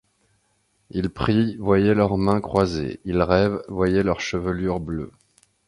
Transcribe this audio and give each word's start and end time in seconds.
Ils 0.89 1.11
prient, 1.11 1.57
voyez 1.57 1.93
leurs 1.93 2.17
mains 2.17 2.41
croisées; 2.41 2.99
ils 3.05 3.21
rêvent, 3.21 3.61
voyez 3.67 4.01
leurs 4.01 4.19
chevelures 4.19 4.79
bleues. 4.79 5.11